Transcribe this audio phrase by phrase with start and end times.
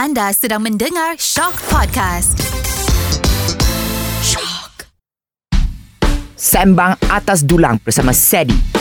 [0.00, 2.40] Anda sedang mendengar Shock Podcast.
[4.24, 4.88] Shock.
[6.32, 8.79] Sembang Atas Dulang bersama Sedi.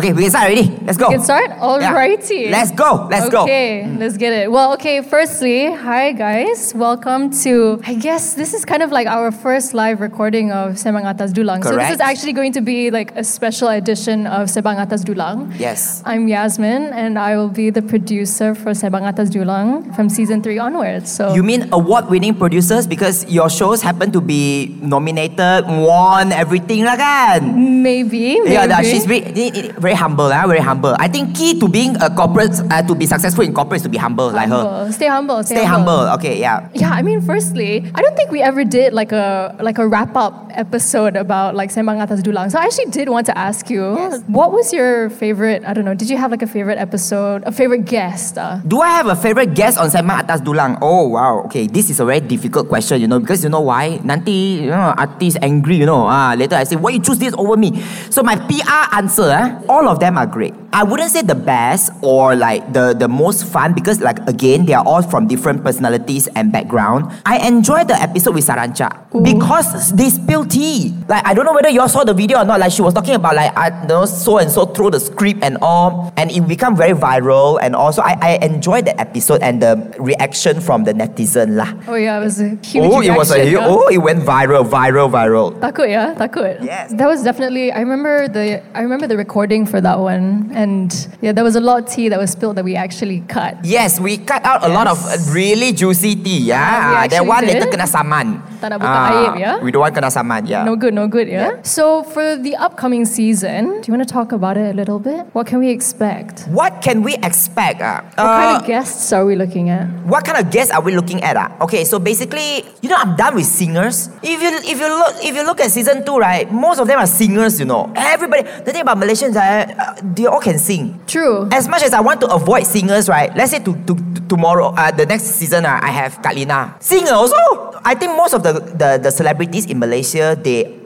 [0.00, 0.64] Okay, we can start already.
[0.86, 1.08] Let's go.
[1.08, 1.50] We can start?
[1.50, 1.60] Yeah.
[1.60, 2.50] Alrighty.
[2.50, 3.06] Let's go.
[3.10, 3.42] Let's go.
[3.42, 4.50] Okay, let's get it.
[4.50, 6.72] Well, okay, firstly, hi guys.
[6.74, 11.04] Welcome to, I guess this is kind of like our first live recording of Sembang
[11.04, 11.62] Atas Dulang.
[11.62, 15.52] So this is actually going to be like a special edition of Sembang Atas Dulang.
[15.60, 16.00] Yes.
[16.06, 20.58] I'm Yasmin and I will be the producer for Sembang Atas Dulang from season 3
[20.60, 21.12] onwards.
[21.12, 26.96] So You mean award-winning producers because your shows happen to be nominated, won, everything lah
[26.96, 27.82] kan?
[27.82, 28.52] maybe, maybe.
[28.56, 30.94] Yeah, she's very, very humble, ah, very humble.
[30.98, 33.88] I think key to being a corporate, uh, to be successful in corporate is to
[33.88, 34.62] be humble, like her.
[34.62, 34.92] Humble.
[34.92, 35.42] Stay humble.
[35.42, 36.06] Stay, Stay humble.
[36.14, 36.68] Okay, yeah.
[36.74, 40.14] Yeah, I mean, firstly, I don't think we ever did like a like a wrap
[40.14, 42.50] up episode about like Sembang Atas Dulang.
[42.54, 43.98] So I actually did want to ask you,
[44.30, 45.66] what was your favorite?
[45.66, 45.94] I don't know.
[45.94, 48.38] Did you have like a favorite episode, a favorite guest?
[48.38, 48.62] Uh?
[48.62, 50.78] Do I have a favorite guest on Sembang Atas Dulang?
[50.78, 53.98] Oh wow, okay, this is a very difficult question, you know, because you know why?
[54.06, 56.06] Nanti, you know, artist angry, you know.
[56.06, 57.82] Ah, later I say, why you choose this over me?
[58.10, 60.54] So my PR answer, eh, all of them are great.
[60.72, 64.74] I wouldn't say the best or like the the most fun because like again, they
[64.74, 67.10] are all from different personalities and background.
[67.26, 70.94] I enjoyed the episode with Sarancha because they spill tea.
[71.08, 72.60] Like I don't know whether you all saw the video or not.
[72.60, 75.58] Like she was talking about like I know so and so throw the script and
[75.60, 77.58] all, and it become very viral.
[77.60, 81.74] And also I, I enjoyed the episode and the reaction from the netizen lah.
[81.88, 82.86] Oh yeah, it was a huge.
[82.86, 83.66] Oh, it was a yeah.
[83.66, 85.58] oh, it went viral, viral, viral.
[85.58, 86.62] Takut ya, takut.
[86.62, 86.92] Yes.
[86.94, 87.72] That was definitely.
[87.72, 88.62] I remember the.
[88.74, 92.08] I remember the recording for that one, and yeah, there was a lot of tea
[92.10, 93.56] that was spilled that we actually cut.
[93.64, 95.00] Yes, we cut out a lot of
[95.32, 96.38] really juicy tea.
[96.52, 97.72] Yeah, Yeah, that one later did.
[97.72, 98.39] kena saman.
[98.60, 99.52] Tak nak buka aib, ya?
[99.64, 100.44] We don't want kena saman.
[100.44, 100.68] Yeah.
[100.68, 101.56] No good, no good, yeah?
[101.64, 105.24] So, for the upcoming season, do you want to talk about it a little bit?
[105.32, 106.44] What can we expect?
[106.52, 107.80] What can we expect?
[107.80, 108.04] ah?
[108.14, 109.88] What Uh, kind of guests are we looking at?
[110.04, 111.40] what kind of guests are we looking at?
[111.40, 111.48] ah?
[111.64, 114.12] Okay, so basically, you know, I'm done with singers.
[114.20, 117.00] If you if you look if you look at season two, right, most of them
[117.00, 117.56] are singers.
[117.56, 118.44] You know, everybody.
[118.44, 121.00] The thing about Malaysians, ah, uh, they all can sing.
[121.08, 121.48] True.
[121.48, 123.32] As much as I want to avoid singers, right?
[123.32, 126.76] Let's say to, to, to tomorrow, uh, the next season, uh, I have Katlina.
[126.82, 127.38] Singer also.
[127.80, 130.80] I think most of the, the, the celebrities in Malaysia, they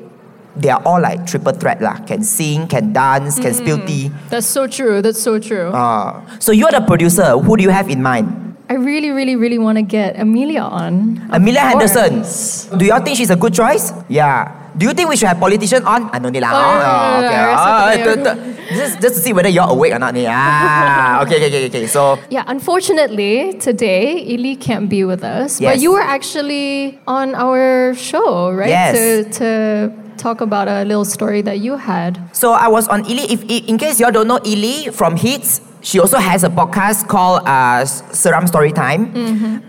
[0.56, 1.98] they are all like triple threat lah.
[2.06, 3.86] Can sing, can dance, can spill mm.
[3.86, 4.04] tea.
[4.30, 5.02] That's so true.
[5.02, 5.70] That's so true.
[5.70, 7.36] Uh, so you're the producer.
[7.38, 8.56] Who do you have in mind?
[8.64, 11.20] I really, really, really want to get Amelia on.
[11.28, 12.24] Of Amelia Henderson.
[12.78, 13.92] Do y'all think she's a good choice?
[14.08, 14.48] Yeah.
[14.76, 16.08] Do you think we should have politician on?
[16.10, 16.50] I know ni lah.
[16.50, 17.38] Oh, Oh, no, no, no, okay.
[17.38, 19.98] Ah, no, rest of the tu- tu- just, just to see whether you're awake or
[19.98, 20.26] not ni.
[20.28, 21.86] Ah, okay, okay, okay, okay.
[21.86, 25.60] So Yeah, unfortunately, today, Ili can't be with us.
[25.60, 25.74] Yes.
[25.74, 28.68] But you were actually on our show, right?
[28.68, 28.96] Yes.
[28.96, 32.18] To, to talk about a little story that you had.
[32.32, 33.22] So I was on Ili.
[33.32, 37.08] If, in case you all don't know Ili from Hitz, she also has a podcast
[37.08, 39.12] called uh, Seram Story Time.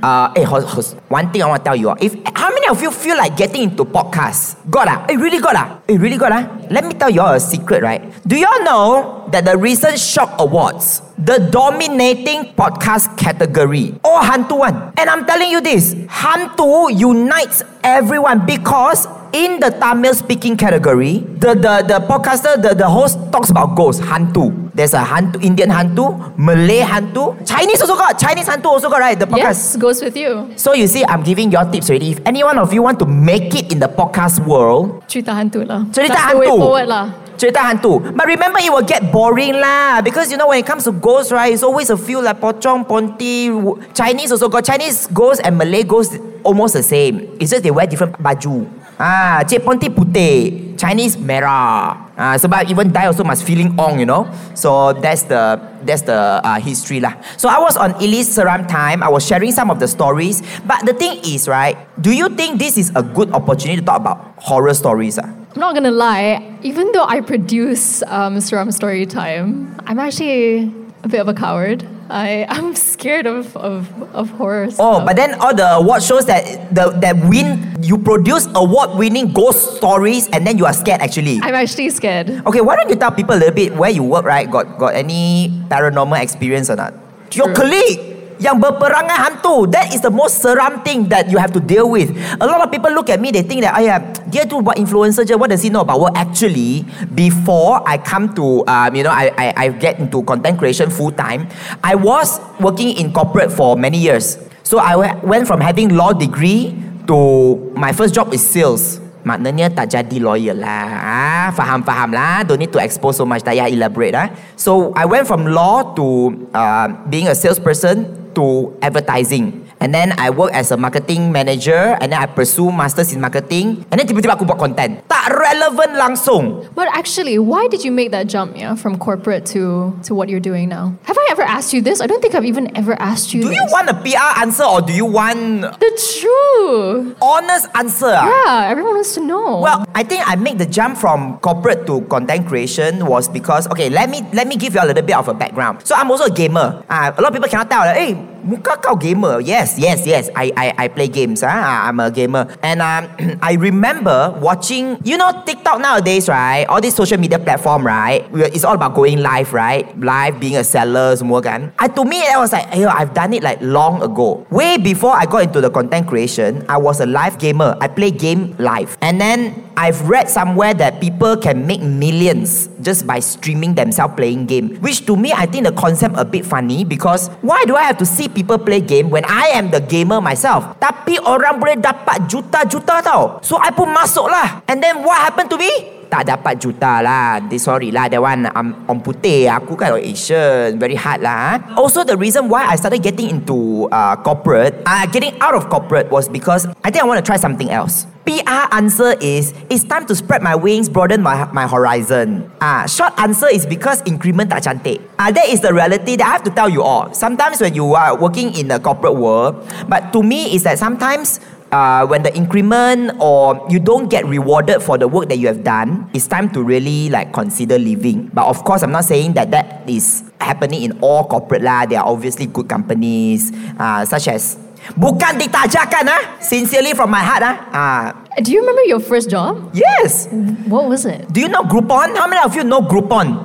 [0.01, 2.81] Uh, eh, hos- hos- one thing I want to tell you, if how many of
[2.81, 4.55] you feel like getting into podcasts?
[4.71, 6.47] God ah, eh, really God ah, eh, really God ah.
[6.71, 8.01] Let me tell you all a secret, right?
[8.27, 14.59] Do you all know that the recent SYOK Awards, the dominating podcast category, all Hantu
[14.59, 21.19] one, and I'm telling you this, Hantu unites everyone because in the Tamil speaking category,
[21.19, 24.71] the, the, the podcaster, the, the host talks about ghosts, hantu.
[24.73, 29.19] There's a hantu, Indian hantu, Malay hantu, Chinese also got, Chinese hantu also got, right?
[29.19, 29.37] The podcast.
[29.37, 30.53] Yes, goes with you.
[30.55, 32.11] So you see, I'm giving your tips already.
[32.11, 35.67] If any one of you want to make it in the podcast world, Cerita hantu
[35.67, 35.83] lah.
[35.91, 36.54] cerita That's hantu.
[36.59, 37.05] Forward lah.
[37.35, 37.99] Cerita hantu.
[38.15, 39.99] But remember, it will get boring lah.
[39.99, 42.87] Because you know, when it comes to ghosts, right, it's always a few like pocong,
[42.87, 43.51] ponti,
[43.91, 47.35] Chinese also got Chinese ghosts and Malay ghosts almost the same.
[47.39, 48.63] It's just they wear different baju.
[48.95, 52.07] Ah, Cik Ponti putih, Chinese merah.
[52.15, 54.23] Ah, sebab even die also must feeling ong, you know.
[54.55, 57.19] So that's the that's the uh, history lah.
[57.35, 59.03] So I was on Elise Seram time.
[59.03, 60.39] I was sharing some of the stories.
[60.63, 61.75] But the thing is, right?
[61.99, 65.19] Do you think this is a good opportunity to talk about horror stories?
[65.19, 65.27] Ah?
[65.55, 70.67] I'm not gonna lie, even though I produce um, Seram Story Time, I'm actually
[71.01, 71.87] a bit of a coward.
[72.09, 74.83] I, I'm scared of, of, of horror Stuff.
[74.83, 79.77] Oh, but then all the award shows that the that win, you produce award-winning ghost
[79.77, 81.39] stories, and then you are scared actually.
[81.41, 82.29] I'm actually scared.
[82.45, 84.51] Okay, why don't you tell people a little bit where you work, right?
[84.51, 86.93] Got got any paranormal experience or not?
[87.31, 89.67] Your colleague yang berperangai hantu.
[89.69, 92.11] That is the most seram thing that you have to deal with.
[92.39, 95.23] A lot of people look at me, they think that, ayah, dia tu buat influencer
[95.23, 95.99] je, what does he know about?
[95.99, 96.83] Well, actually,
[97.15, 101.11] before I come to, um, you know, I, I, I get into content creation full
[101.11, 101.47] time,
[101.83, 104.37] I was working in corporate for many years.
[104.63, 106.73] So I went from having law degree
[107.05, 109.05] to my first job is sales.
[109.25, 110.85] maknanya tak jadi lawyer lah.
[111.01, 112.45] Ah, faham faham lah.
[112.45, 113.41] Don't need to expose so much.
[113.41, 114.29] Tak payah elaborate ah.
[114.53, 116.05] So I went from law to
[116.53, 119.64] uh, being a salesperson to advertising.
[119.85, 123.85] And then I work as a marketing manager and then I pursue masters in marketing
[123.93, 125.05] and then tiba-tiba aku buat content.
[125.05, 126.65] Tak relevant langsung.
[126.73, 130.41] But actually, why did you make that jump, yeah, from corporate to to what you're
[130.41, 130.97] doing now?
[131.05, 132.01] Have I ever asked you this?
[132.01, 133.61] I don't think I've even ever asked you Do this.
[133.61, 138.09] you want a PR answer or do you want the true honest answer?
[138.09, 138.25] ah?
[138.25, 139.61] Yeah, everyone wants to know.
[139.61, 143.93] Well, I think I made the jump from corporate to content creation was because okay,
[143.93, 145.85] let me let me give you a little bit of a background.
[145.85, 146.81] So I'm also a gamer.
[146.89, 147.85] Uh, a lot of people cannot tell.
[147.85, 149.41] Hey, muka kau gamer?
[149.41, 150.29] Yes, yes, yes.
[150.37, 151.41] I I, I play games.
[151.41, 153.09] Ah, I'm a gamer, and um,
[153.41, 155.01] I remember watching.
[155.03, 156.65] You know, TikTok nowadays, right?
[156.69, 158.23] All these social media platform, right?
[158.53, 159.85] It's all about going live, right?
[159.99, 161.73] Live, being a seller, semua kan.
[161.81, 164.45] I, to me, I was like, hey, I've done it like long ago.
[164.49, 167.75] Way before I got into the content creation, I was a live gamer.
[167.81, 173.05] I play game live, and then I've read somewhere that people can make millions just
[173.05, 174.81] by streaming themselves playing game.
[174.81, 178.01] Which to me, I think the concept a bit funny because why do I have
[178.01, 180.81] to see people play game when I am the gamer myself?
[180.81, 183.37] Tapi orang boleh dapat juta-juta tau.
[183.45, 184.65] So I pun masuk lah.
[184.65, 185.94] And then what happened to me?
[186.09, 187.41] Tak dapat juta lah.
[187.43, 189.49] They, sorry lah, that one um, on putih.
[189.49, 190.77] Aku kan Asian.
[190.79, 191.59] Very hard lah.
[191.59, 191.79] ah.
[191.79, 196.07] Also, the reason why I started getting into uh, corporate, uh, getting out of corporate
[196.09, 198.07] was because I think I want to try something else.
[198.25, 202.49] PR answer is it's time to spread my wings, broaden my, my horizon.
[202.57, 204.97] Ah, short answer is because increment tak cantik.
[205.21, 207.13] Ah, that is the reality that I have to tell you all.
[207.13, 211.37] Sometimes when you are working in the corporate world, but to me is that sometimes
[211.75, 215.63] uh, when the increment or you don't get rewarded for the work that you have
[215.63, 218.31] done, it's time to really like consider leaving.
[218.31, 221.85] But of course, I'm not saying that that is happening in all corporate lah.
[221.85, 224.55] There are obviously good companies, uh, such as
[224.95, 227.55] bukan ditajakan ah, sincerely from my heart ah.
[227.75, 228.05] Ah,
[228.39, 229.75] Do you remember your first job?
[229.75, 230.31] yes.
[230.71, 231.27] What was it?
[231.35, 232.15] Do you know Groupon?
[232.15, 233.35] How many of you know Groupon?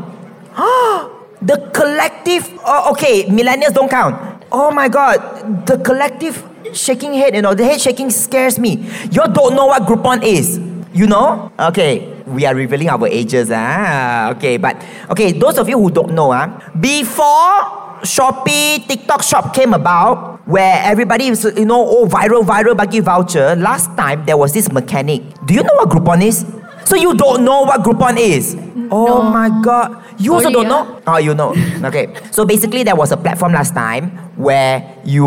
[1.42, 2.46] the collective.
[2.62, 4.14] Oh, okay, millennials don't count.
[4.50, 5.18] Oh my god,
[5.66, 6.42] the collective
[6.72, 7.34] shaking head.
[7.34, 8.86] You know, the head shaking scares me.
[9.10, 10.58] You don't know what Groupon is.
[10.92, 11.52] You know?
[11.58, 13.50] Okay, we are revealing our ages.
[13.52, 19.54] Ah, okay, but okay, those of you who don't know, ah, before Shopee, TikTok Shop
[19.54, 23.54] came about, where everybody is, you know, oh, viral, viral, buggy voucher.
[23.54, 25.22] Last time there was this mechanic.
[25.46, 26.44] Do you know what Groupon is?
[26.90, 28.56] So you don't know what Groupon is?
[28.90, 29.30] Oh No.
[29.30, 30.02] my god.
[30.18, 31.00] You also Sorry, don't know?
[31.06, 31.54] Oh, you know.
[31.86, 32.10] Okay.
[32.34, 35.24] So basically, there was a platform last time where you,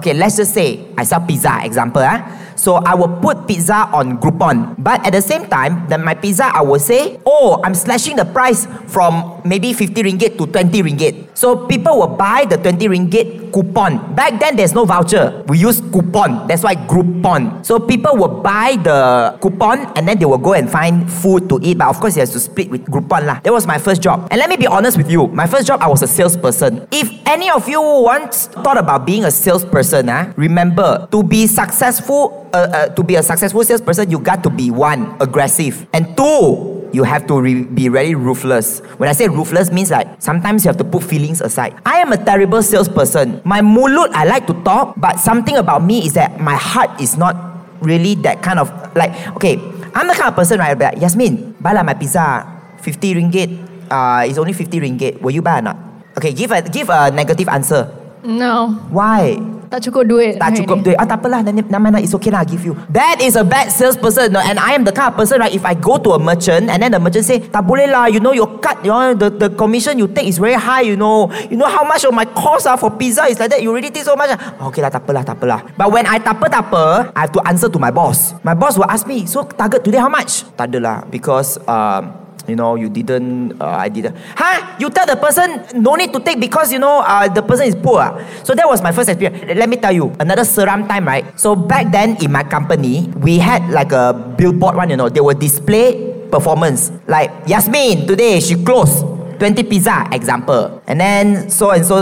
[0.00, 2.00] okay, let's just say I sell pizza, example.
[2.02, 2.24] Ah.
[2.56, 4.76] So I will put pizza on Groupon.
[4.80, 8.24] But at the same time, then my pizza, I will say, oh, I'm slashing the
[8.24, 11.14] price from maybe 50 ringgit to 20 ringgit.
[11.36, 14.14] So people will buy the 20 ringgit coupon.
[14.14, 15.44] Back then, there's no voucher.
[15.46, 16.48] We use coupon.
[16.48, 17.64] That's why Groupon.
[17.64, 21.60] So people will buy the coupon and then they will go and find food to
[21.62, 21.78] eat.
[21.78, 23.38] But of course, he has to split with Groupon lah.
[23.46, 24.26] That was my first job.
[24.32, 25.28] And let me be honest with you.
[25.28, 26.88] My first job, I was a salesperson.
[26.90, 32.50] If any of you once thought about being a salesperson, ah, remember to be successful,
[32.52, 36.73] uh, uh, to be a successful salesperson, you got to be one aggressive, and two,
[36.94, 38.78] you have to re- be very ruthless.
[39.02, 41.74] When I say ruthless, means like sometimes you have to put feelings aside.
[41.84, 43.42] I am a terrible salesperson.
[43.42, 47.18] My mulut, I like to talk, but something about me is that my heart is
[47.18, 47.34] not
[47.82, 49.10] really that kind of like.
[49.34, 49.58] Okay,
[49.92, 50.78] I'm the kind of person right.
[50.78, 52.46] Like, Yasmin, buy lah my pizza,
[52.78, 53.50] fifty ringgit.
[53.90, 55.20] Uh, it's only fifty ringgit.
[55.20, 55.76] Will you buy or not?
[56.16, 57.90] Okay, give a give a negative answer.
[58.22, 58.78] No.
[58.88, 59.36] Why?
[59.74, 60.38] Tak cukup duit.
[60.38, 60.84] Tak cukup ni.
[60.86, 60.96] duit.
[61.02, 61.42] Ah, tak apalah.
[61.42, 62.46] Nama mana it's okay lah.
[62.46, 62.78] I give you.
[62.94, 64.30] That is a bad salesperson.
[64.30, 64.38] No?
[64.38, 65.50] And I am the kind of person, right?
[65.50, 68.06] If I go to a merchant and then the merchant say, tak boleh lah.
[68.06, 70.94] You know, your cut, you know, the, the commission you take is very high, you
[70.94, 71.26] know.
[71.50, 73.66] You know how much of my cost ah, for pizza is like that.
[73.66, 74.30] You already take so much.
[74.30, 75.66] ah." Okay lah, tak apalah, tak apalah.
[75.74, 78.30] But when I tak apa, tak apa, I have to answer to my boss.
[78.46, 80.46] My boss will ask me, so target today how much?
[80.54, 80.96] Tak ada lah.
[81.10, 84.16] Because, um, you know, you didn't, uh, I didn't.
[84.36, 84.76] Huh?
[84.78, 87.74] You tell the person no need to take because, you know, uh, the person is
[87.74, 88.02] poor.
[88.42, 89.44] So that was my first experience.
[89.56, 91.24] Let me tell you, another seram time, right?
[91.38, 95.20] So back then in my company, we had like a billboard one, you know, they
[95.20, 96.90] were display performance.
[97.06, 99.04] Like, Yasmin, today she closed
[99.44, 100.80] 20 pizza, example.
[100.88, 102.00] And then so and so,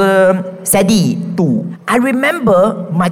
[0.62, 1.66] Ceddy, two.
[1.90, 3.10] I remember my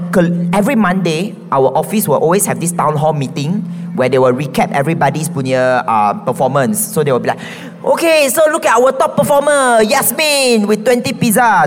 [0.55, 3.67] every Monday, our office will always have this town hall meeting
[3.99, 6.79] where they will recap everybody's punya uh, performance.
[6.79, 7.43] So they will be like,
[7.83, 11.67] okay, so look at our top performer, Yasmin, with 20 pizza.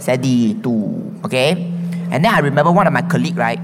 [0.00, 1.20] Ceddy, two.
[1.28, 1.52] Okay?
[2.08, 3.60] And then I remember one of my colleague, right?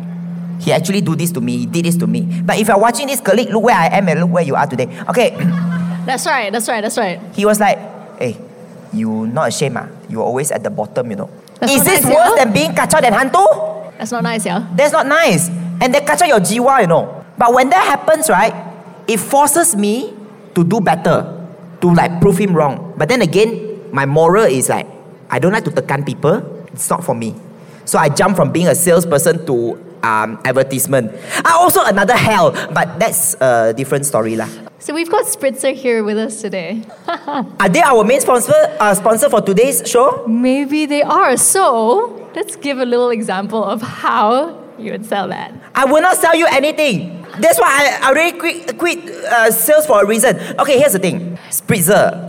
[0.60, 1.64] He actually do this to me.
[1.64, 2.28] He did this to me.
[2.44, 4.66] But if you're watching this colleague, look where I am and look where you are
[4.68, 4.92] today.
[5.08, 5.32] Okay.
[6.04, 6.52] That's right.
[6.52, 6.82] That's right.
[6.82, 7.18] That's right.
[7.32, 8.38] He was like, hey,
[8.92, 9.88] you not ashamed ah?
[10.08, 11.30] You're always at the bottom, you know.
[11.60, 12.44] That's Is this nice, worse yeah?
[12.44, 13.44] than being kacau than hantu?
[13.98, 14.66] That's not nice, yeah.
[14.74, 15.48] That's not nice.
[15.80, 17.24] And they kacau your jiwa, you know.
[17.38, 18.54] But when that happens, right,
[19.06, 20.14] it forces me
[20.54, 21.26] to do better,
[21.80, 22.94] to like prove him wrong.
[22.96, 24.86] But then again, my moral is like,
[25.30, 26.42] I don't like to tekan people.
[26.72, 27.34] It's not for me.
[27.84, 31.12] So I jump from being a salesperson to um, advertisement.
[31.44, 34.48] Ah, also another hell, but that's a different story lah.
[34.84, 36.84] So we've got Spritzer here with us today.
[37.08, 40.26] Are they our main sponsor, uh, sponsor for today's show?
[40.28, 41.38] Maybe they are.
[41.38, 45.54] So let's give a little example of how you would sell that.
[45.74, 47.24] I will not sell you anything.
[47.40, 50.36] That's why I, I already quit, quit uh, sales for a reason.
[50.60, 51.38] Okay, here's the thing.
[51.48, 52.20] Spritzer.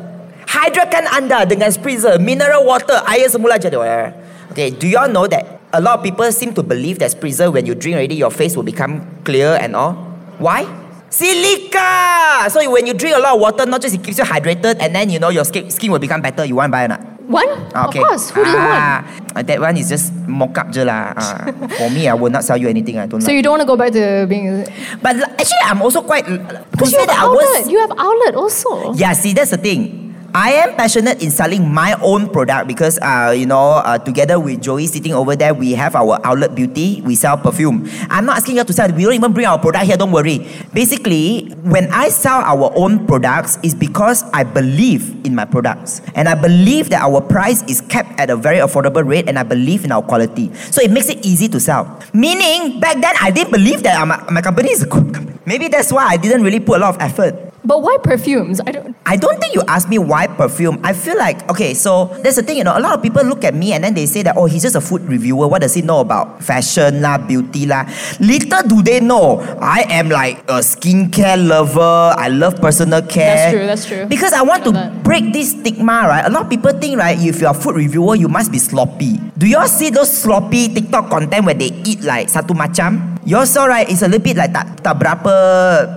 [0.47, 4.15] Hydrakan anda dengan spritzer, mineral water, air semula jadi.
[4.55, 7.51] Okay, do you all know that a lot of people seem to believe that spritzer,
[7.51, 9.99] when you drink already, your face will become clear and all?
[10.39, 10.84] Why?
[11.15, 12.49] Silica!
[12.51, 14.93] So when you drink a lot of water, not just it keeps you hydrated and
[14.93, 16.43] then you know your skin, skin will become better.
[16.45, 17.01] You want to buy or not?
[17.25, 17.47] One?
[17.89, 17.99] Okay.
[17.99, 18.29] Of course.
[18.31, 19.33] Who doesn't want?
[19.33, 21.13] ah, That one is just mock up je lah.
[21.17, 22.99] Ah, for me, I will not sell you anything.
[22.99, 23.35] I don't So like.
[23.37, 24.61] you don't want to go back to being.
[25.01, 26.27] But actually, I'm also quite.
[26.27, 27.65] Because you have outlet.
[27.65, 27.71] was.
[27.71, 28.93] You have outlet also.
[28.93, 30.04] Yeah, see, that's the thing.
[30.35, 34.59] I am passionate in selling my own product because, uh, you know, uh, together with
[34.61, 36.99] Joey sitting over there, we have our outlet beauty.
[37.07, 37.87] We sell perfume.
[38.09, 38.91] I'm not asking you to sell.
[38.91, 39.95] We don't even bring our product here.
[39.95, 40.45] Don't worry.
[40.73, 46.27] Basically, when I sell our own products, is because I believe in my products and
[46.27, 49.85] I believe that our price is kept at a very affordable rate, and I believe
[49.85, 50.53] in our quality.
[50.69, 51.87] So it makes it easy to sell.
[52.11, 55.39] Meaning, back then I didn't believe that my, my company is a good company.
[55.45, 57.44] Maybe that's why I didn't really put a lot of effort.
[57.65, 58.61] But why perfumes?
[58.61, 58.95] I don't.
[59.05, 60.79] I don't think you asked me why perfume.
[60.83, 63.43] I feel like, okay, so that's the thing, you know, a lot of people look
[63.43, 65.47] at me and then they say that, oh, he's just a food reviewer.
[65.47, 67.85] What does he know about fashion lah, beauty lah?
[68.19, 72.13] Little do they know, I am like a skincare lover.
[72.17, 73.35] I love personal care.
[73.35, 74.05] That's true, that's true.
[74.05, 75.03] Because I want I to that.
[75.03, 76.25] break this stigma, right?
[76.25, 79.17] A lot of people think, right, if you're a food reviewer, you must be sloppy.
[79.37, 83.14] Do you all see those sloppy TikTok content where they eat like satu macam?
[83.25, 83.89] You all saw, right?
[83.89, 85.33] It's a little bit like tak, tak berapa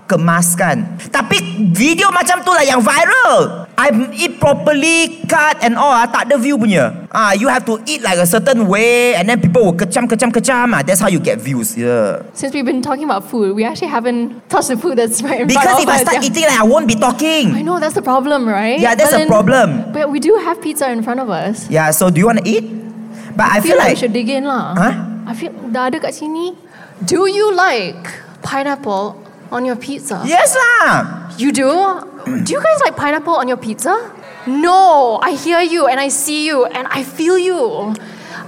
[0.09, 0.97] kemas kan.
[1.13, 3.69] Tapi video macam tu lah yang viral.
[3.77, 7.05] I eat properly, cut and all ah, tak ada view punya.
[7.13, 10.33] Ah, you have to eat like a certain way and then people will kecam, kecam,
[10.33, 10.73] kecam.
[10.73, 11.77] Ah, that's how you get views.
[11.77, 12.25] Yeah.
[12.33, 15.53] Since we've been talking about food, we actually haven't touched the food that's right in
[15.53, 16.33] Because if I start Yeah.
[16.33, 17.53] eating, like, I won't be talking.
[17.53, 18.81] I know that's the problem, right?
[18.81, 19.93] Yeah, that's But a problem.
[19.93, 21.69] But we do have pizza in front of us.
[21.69, 22.65] Yeah, so do you want to eat?
[23.37, 24.73] But I I feel feel like, like we should dig in lah.
[24.73, 24.95] Huh?
[25.29, 26.57] I feel dah ada kat sini.
[27.05, 28.11] Do you like
[28.43, 30.23] pineapple on your pizza?
[30.27, 31.31] Yes lah.
[31.39, 31.71] You do?
[32.27, 33.95] Do you guys like pineapple on your pizza?
[34.47, 37.95] No, I hear you and I see you and I feel you.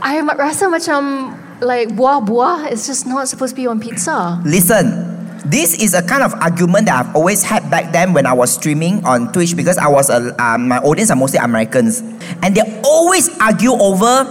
[0.03, 1.31] I rasa macam
[1.61, 4.41] like buah-buah is just not supposed to be on pizza.
[4.43, 5.15] Listen,
[5.45, 8.51] this is a kind of argument that I've always had back then when I was
[8.51, 12.01] streaming on Twitch because I was a, um, my audience are mostly Americans,
[12.43, 14.25] and they always argue over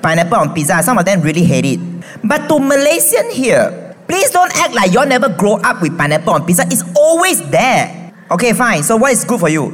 [0.00, 0.80] pineapple on pizza.
[0.82, 1.80] Some of them really hate it.
[2.22, 6.46] But to Malaysian here, please don't act like you never grow up with pineapple on
[6.46, 6.66] pizza.
[6.68, 8.12] It's always there.
[8.30, 8.82] Okay, fine.
[8.82, 9.70] So what is good for you?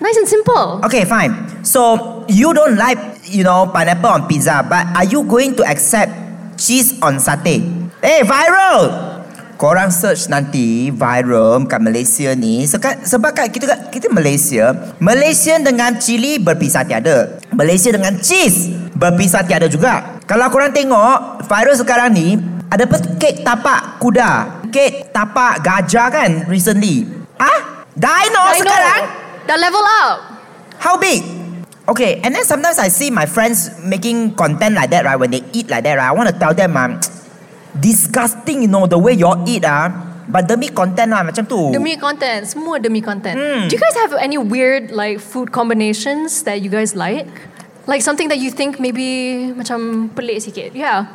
[0.00, 0.80] Nice and simple.
[0.86, 1.64] Okay, fine.
[1.64, 6.12] So you don't like, you know, pineapple on pizza, but are you going to accept
[6.56, 7.60] cheese on satay?
[7.98, 9.08] Hey, viral!
[9.58, 15.98] Korang search nanti viral kat Malaysia ni Seka- Sebab kat kita, kita Malaysia Malaysia dengan
[15.98, 22.36] cili berpisah tiada Malaysia dengan cheese berpisah tiada juga Kalau korang tengok viral sekarang ni
[22.68, 27.08] Ada apa kek tapak kuda Kek tapak gajah kan recently
[27.40, 27.78] Ah?
[27.98, 29.02] Dino, I sekarang.
[29.50, 30.16] Dah level up.
[30.78, 31.22] How big?
[31.88, 35.16] Okay, and then sometimes I see my friends making content like that, right?
[35.16, 36.06] When they eat like that, right?
[36.06, 37.00] I want to tell them, um,
[37.80, 39.90] disgusting, you know, the way y'all eat, ah.
[40.28, 41.72] But demi content lah, macam tu.
[41.72, 43.40] Demi content, semua demi content.
[43.40, 43.64] Hmm.
[43.66, 47.26] Do you guys have any weird like food combinations that you guys like?
[47.88, 50.76] Like something that you think maybe macam pelik sikit.
[50.76, 51.08] Yeah.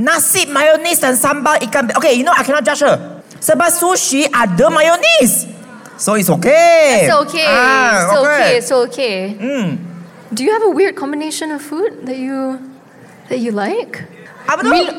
[0.00, 1.92] Nasi, mayonnaise dan sambal ikan.
[2.00, 3.20] Okay, you know, I cannot judge her.
[3.38, 5.44] Sebab sushi ada mayonnaise.
[6.00, 7.04] So it's okay.
[7.04, 7.44] It's okay.
[7.44, 8.48] Ah, it's okay.
[8.56, 9.16] It's okay.
[9.36, 9.68] Hmm.
[10.32, 12.56] Do you have a weird combination of food that you
[13.28, 14.06] that you like?
[14.48, 14.70] Apa tu?
[14.72, 14.96] Mil-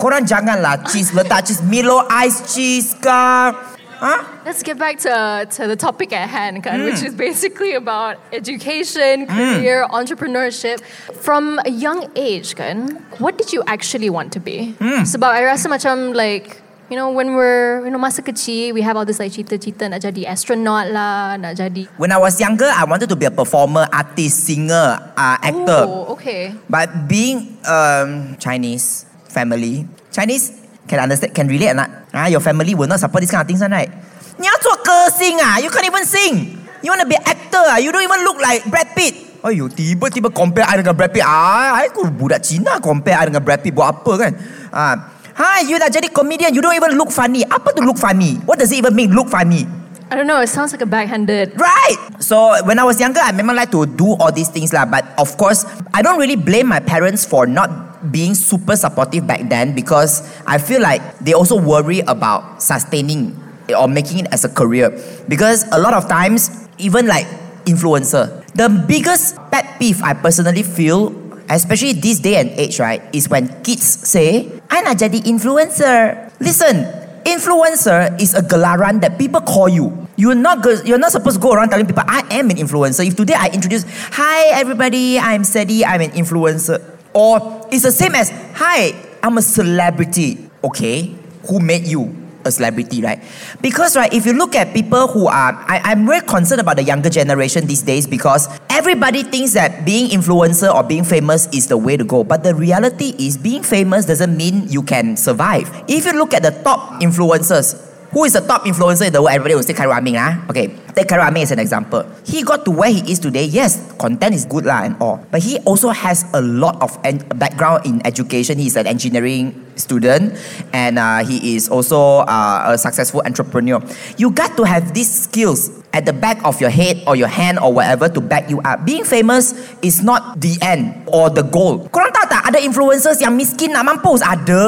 [0.00, 1.60] Korang janganlah cheese letak cheese.
[1.64, 3.52] Milo ice cheese kah?
[4.00, 4.24] Huh?
[4.48, 6.88] Let's get back to, to the topic at hand, kan, Hmm.
[6.88, 10.80] which is basically about education, career, entrepreneurship.
[11.20, 14.72] From a young age, kan, what did you actually want to be?
[14.80, 15.04] Hmm.
[15.04, 18.96] Sebab I rasa macam like, you know, when we're, you know, masa kecil, we have
[18.96, 21.86] all this like cita-cita nak jadi astronaut lah, nak jadi...
[22.00, 25.84] When I was younger, I wanted to be a performer, artist, singer, uh, actor.
[25.86, 26.56] Oh, okay.
[26.72, 31.89] But being um, Chinese family, Chinese can understand, can relate or not?
[32.13, 33.89] Ah, your family will not support this kind of things, one, right?
[34.37, 36.59] 你要做歌星啊 You can't even sing.
[36.83, 37.79] You want to be actor ah?
[37.79, 39.41] You don't even look like Brad Pitt.
[39.45, 41.23] Ayo, tiba-tiba compare I dengan Brad Pitt.
[41.23, 44.31] Ah, I aku budak Cina compare I dengan Brad Pitt buat apa kan?
[44.73, 44.95] Ah,
[45.35, 47.43] Hi, you dah jadi comedian, you don't even look funny.
[47.43, 48.39] Apa tu look funny?
[48.47, 49.67] What does it even mean, look funny?
[50.07, 50.39] I don't know.
[50.39, 51.59] It sounds like a backhanded.
[51.59, 51.97] Right.
[52.23, 54.87] So when I was younger, I memang like to do all these things lah.
[54.87, 59.48] But of course, I don't really blame my parents for not being super supportive back
[59.48, 63.36] then because I feel like they also worry about sustaining
[63.76, 64.90] or making it as a career.
[65.28, 67.26] Because a lot of times, even like
[67.68, 71.12] influencer, the biggest pet peeve I personally feel
[71.50, 76.30] especially this day and age, right, is when kids say, I nak jadi influencer.
[76.38, 76.86] Listen,
[77.26, 79.90] influencer is a gelaran that people call you.
[80.14, 83.02] You're not go- you're not supposed to go around telling people I am an influencer.
[83.04, 86.78] If today I introduce, hi everybody, I'm Ceddy, I'm an influencer.
[87.12, 90.48] Or it's the same as, hi, I'm a celebrity.
[90.62, 91.14] Okay,
[91.48, 92.20] who made you?
[92.44, 93.22] a celebrity, right?
[93.60, 96.82] Because, right, if you look at people who are, I, I'm very concerned about the
[96.82, 101.76] younger generation these days because everybody thinks that being influencer or being famous is the
[101.76, 102.24] way to go.
[102.24, 105.68] But the reality is, being famous doesn't mean you can survive.
[105.88, 109.34] If you look at the top influencers, who is the top influencer in the world?
[109.34, 110.42] Everybody will say Khairul Aming, lah.
[110.50, 112.04] Okay, take Khairul Aming as an example.
[112.24, 113.44] He got to where he is today.
[113.44, 117.22] Yes, content is good lah and all, but he also has a lot of en-
[117.38, 118.58] background in education.
[118.58, 120.36] He's an engineering student,
[120.72, 123.80] and uh, he is also uh, a successful entrepreneur.
[124.18, 127.58] You got to have these skills at the back of your head or your hand
[127.58, 128.84] or whatever to back you up.
[128.86, 131.86] Being famous is not the end or the goal.
[131.90, 134.22] Korang tahu tak ada influencers yang miskin nak mampus?
[134.22, 134.64] Ada.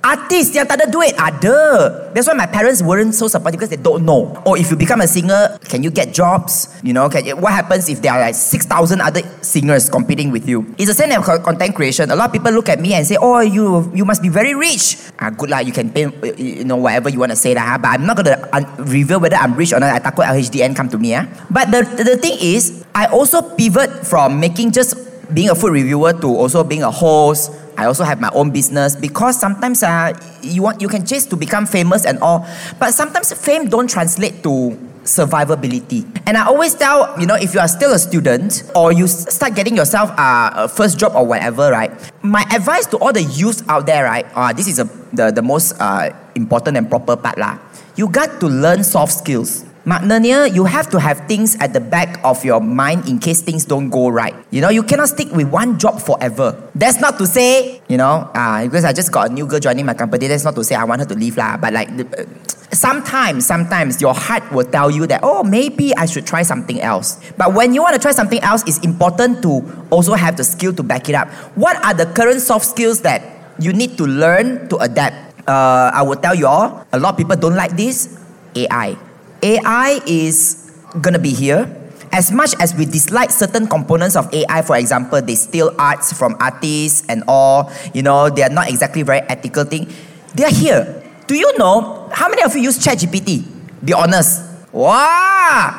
[0.00, 1.12] Artis yang tak ada duit?
[1.16, 2.10] Ada.
[2.12, 4.32] That's why my parents weren't so supportive because they don't know.
[4.48, 6.72] Or if you become a singer, can you get jobs?
[6.82, 10.64] You know, can, what happens if there are like 6,000 other singers competing with you?
[10.80, 12.10] It's the same as content creation.
[12.10, 14.54] A lot of people look at me and say, oh, you you must be very
[14.54, 14.96] rich.
[15.20, 16.08] Ah, good lah, you can pay,
[16.40, 17.76] you know, whatever you want to say lah.
[17.76, 18.40] But I'm not going to
[18.80, 19.92] reveal whether I'm rich or not.
[19.92, 20.00] I
[20.30, 21.14] LHDN come to me.
[21.14, 21.26] Ah.
[21.50, 24.94] But the, the thing is, I also pivot from making just
[25.34, 27.52] being a food reviewer to also being a host.
[27.76, 31.36] I also have my own business because sometimes uh, you want you can chase to
[31.36, 32.46] become famous and all,
[32.78, 36.04] but sometimes fame don't translate to survivability.
[36.26, 39.54] And I always tell you know if you are still a student or you start
[39.54, 41.90] getting yourself uh, a first job or whatever, right?
[42.22, 44.26] My advice to all the youth out there, right?
[44.34, 44.84] Uh, this is a,
[45.16, 47.56] the the most uh, important and proper part lah.
[47.96, 49.64] You got to learn soft skills.
[49.84, 53.64] Maknanya, you have to have things at the back of your mind in case things
[53.64, 54.34] don't go right.
[54.50, 56.52] You know, you cannot stick with one job forever.
[56.74, 59.86] That's not to say, you know, uh, because I just got a new girl joining
[59.86, 61.56] my company, that's not to say I want her to leave lah.
[61.56, 62.28] But like, uh,
[62.72, 67.16] sometimes, sometimes your heart will tell you that, oh, maybe I should try something else.
[67.38, 70.74] But when you want to try something else, it's important to also have the skill
[70.74, 71.28] to back it up.
[71.56, 73.22] What are the current soft skills that
[73.58, 75.48] you need to learn to adapt?
[75.48, 78.20] Uh, I will tell you all, a lot of people don't like this
[78.54, 78.96] AI.
[79.42, 81.68] AI is gonna be here.
[82.12, 86.36] As much as we dislike certain components of AI, for example, they steal arts from
[86.40, 89.86] artists and all, you know, they are not exactly very ethical thing.
[90.34, 91.02] They are here.
[91.26, 93.46] Do you know how many of you use ChatGPT?
[93.84, 94.42] Be honest.
[94.72, 95.74] Wow,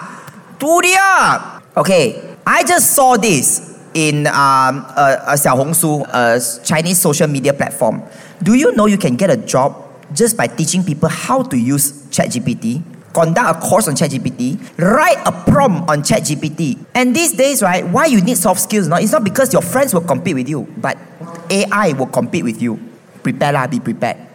[0.60, 1.62] tu dia.
[1.76, 8.04] Okay, I just saw this in um, a, a Xiaohongshu, a Chinese social media platform.
[8.44, 9.76] Do you know you can get a job
[10.14, 12.84] just by teaching people how to use ChatGPT?
[13.14, 16.80] Conduct a course on ChatGPT, write a prompt on ChatGPT.
[16.96, 18.88] And these days, right, why you need soft skills?
[18.88, 20.98] No, it's not because your friends will compete with you, but
[21.50, 22.80] AI will compete with you.
[23.22, 24.31] Prepare lah, be prepared.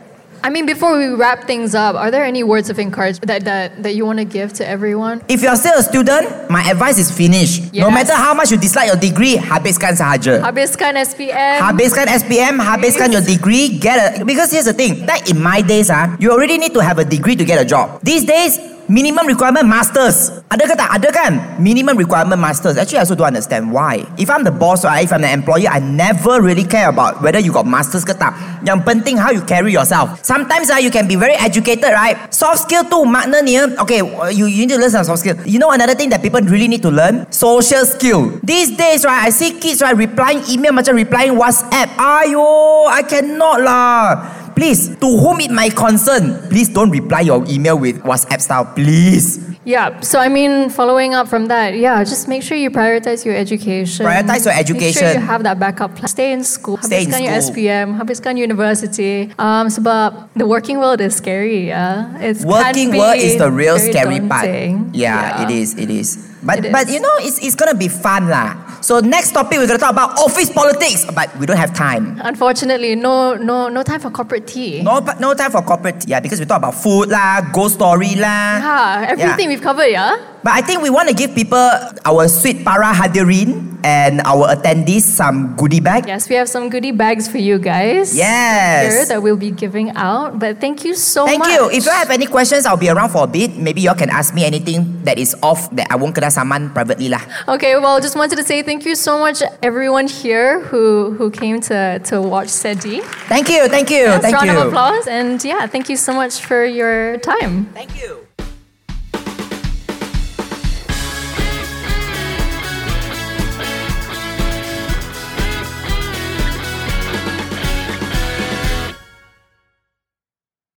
[0.46, 3.82] I mean, before we wrap things up, are there any words of encouragement that, that,
[3.82, 5.20] that you want to give to everyone?
[5.26, 7.72] If you're still a student, my advice is finish.
[7.72, 10.38] No matter how much you dislike your degree, habiskan sahaja.
[10.46, 11.58] Habiskan SPM.
[11.58, 15.04] Habiskan SPM, habiskan your degree, get a because here's the thing.
[15.04, 17.64] Like in my days, ah, you already need to have a degree to get a
[17.64, 17.98] job.
[18.04, 20.30] These days, minimum requirement masters.
[20.50, 20.90] Ada ke tak?
[20.98, 21.32] Ada kan?
[21.58, 22.78] Minimum requirement masters.
[22.78, 24.06] Actually, I also don't understand why.
[24.18, 27.38] If I'm the boss, right, if I'm the employer, I never really care about whether
[27.42, 28.34] you got masters ke tak.
[28.62, 30.22] Yang penting how you carry yourself.
[30.22, 32.16] Sometimes ah, you can be very educated, right?
[32.30, 35.36] Soft skill tu maknanya, okay, you, you need to learn some soft skill.
[35.42, 37.26] You know another thing that people really need to learn?
[37.34, 38.38] Social skill.
[38.42, 41.90] These days, right, I see kids, right, replying email macam replying WhatsApp.
[41.98, 44.45] Ayo, I cannot lah.
[44.56, 49.36] Please, to whom it might concern, please don't reply your email with WhatsApp style, please.
[49.66, 53.34] Yeah, so I mean, following up from that, yeah, just make sure you prioritize your
[53.34, 54.06] education.
[54.06, 55.02] Prioritize your education.
[55.04, 56.08] Make sure you have that backup plan.
[56.08, 56.78] Stay in school.
[56.78, 57.54] Stay in habiskan your school.
[57.54, 59.28] SPM, habiskan university.
[59.36, 62.16] Um, sebab the working world is scary, yeah.
[62.22, 64.46] It's Working world is the real scary part.
[64.46, 64.94] daunting.
[64.94, 66.16] Yeah, it is, it is.
[66.46, 68.54] But It but you know, it's, it's gonna be fun lah.
[68.86, 72.20] So next topic we're gonna talk about office politics, but we don't have time.
[72.22, 74.80] Unfortunately, no, no, no time for corporate tea.
[74.80, 76.06] No, no time for corporate.
[76.06, 78.62] Yeah, because we talk about food lah, ghost story lah.
[78.62, 80.14] Yeah, everything we've covered, yeah.
[80.46, 81.58] But I think we want to give people,
[82.06, 86.06] our sweet para hadirin and our attendees some goodie bag.
[86.06, 88.14] Yes, we have some goodie bags for you guys.
[88.14, 89.10] Here Yes.
[89.10, 90.38] that we'll be giving out.
[90.38, 91.50] But thank you so Thank much.
[91.50, 91.78] Thank you.
[91.78, 93.58] If you have any questions, I'll be around for a bit.
[93.58, 96.70] Maybe you all can ask me anything that is off that I won't kena saman
[96.70, 97.26] privately lah.
[97.58, 101.58] Okay, well, just wanted to say thank you so much, everyone here who who came
[101.66, 103.02] to to watch Ceddy.
[103.26, 103.66] Thank you.
[103.66, 104.14] Thank you.
[104.14, 104.62] Yes, thank round you.
[104.62, 107.66] of applause, and yeah, thank you so much for your time.
[107.74, 108.25] Thank you.